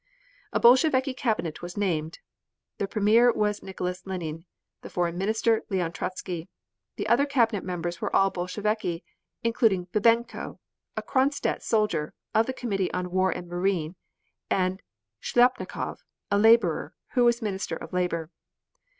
A 0.51 0.59
Bolsheviki 0.59 1.13
Cabinet 1.13 1.61
was 1.61 1.77
named. 1.77 2.17
The 2.79 2.87
Premier 2.87 3.31
was 3.31 3.61
Nicholas 3.61 4.03
Lenine; 4.07 4.45
the 4.81 4.89
Foreign 4.89 5.15
Minister, 5.15 5.63
Leon 5.69 5.91
Trotzky. 5.91 6.49
The 6.95 7.07
other 7.07 7.27
Cabinet 7.27 7.63
members 7.63 8.01
were 8.01 8.15
all 8.15 8.31
Bolsheviki, 8.31 9.03
including 9.43 9.85
Bibenko, 9.93 10.57
a 10.97 11.03
Kronstadt 11.03 11.61
sailor, 11.61 12.15
of 12.33 12.47
the 12.47 12.53
Committee 12.53 12.91
on 12.91 13.11
War 13.11 13.29
and 13.29 13.47
Marine, 13.47 13.95
and 14.49 14.81
Shliapnikov, 15.21 15.99
a 16.31 16.37
laborer, 16.39 16.95
who 17.11 17.23
was 17.23 17.43
Minister 17.43 17.75
of 17.75 17.93
Labor. 17.93 18.31